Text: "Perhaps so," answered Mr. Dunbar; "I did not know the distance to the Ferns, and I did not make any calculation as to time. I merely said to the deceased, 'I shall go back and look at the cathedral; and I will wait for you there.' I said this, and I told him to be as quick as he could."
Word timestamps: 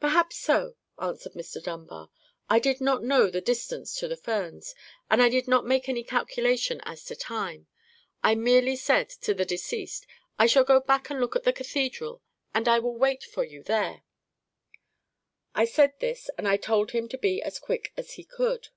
"Perhaps 0.00 0.36
so," 0.36 0.76
answered 1.00 1.32
Mr. 1.32 1.62
Dunbar; 1.64 2.10
"I 2.46 2.58
did 2.58 2.78
not 2.78 3.02
know 3.02 3.30
the 3.30 3.40
distance 3.40 3.94
to 3.94 4.06
the 4.06 4.18
Ferns, 4.18 4.74
and 5.10 5.22
I 5.22 5.30
did 5.30 5.48
not 5.48 5.64
make 5.64 5.88
any 5.88 6.04
calculation 6.04 6.82
as 6.84 7.02
to 7.06 7.16
time. 7.16 7.68
I 8.22 8.34
merely 8.34 8.76
said 8.76 9.08
to 9.08 9.32
the 9.32 9.46
deceased, 9.46 10.06
'I 10.38 10.46
shall 10.48 10.64
go 10.64 10.78
back 10.78 11.08
and 11.08 11.20
look 11.20 11.36
at 11.36 11.44
the 11.44 11.54
cathedral; 11.54 12.20
and 12.52 12.68
I 12.68 12.80
will 12.80 12.98
wait 12.98 13.24
for 13.24 13.44
you 13.44 13.62
there.' 13.62 14.02
I 15.54 15.64
said 15.64 15.94
this, 16.00 16.28
and 16.36 16.46
I 16.46 16.58
told 16.58 16.90
him 16.90 17.08
to 17.08 17.16
be 17.16 17.40
as 17.40 17.58
quick 17.58 17.94
as 17.96 18.12
he 18.12 18.24
could." 18.24 18.68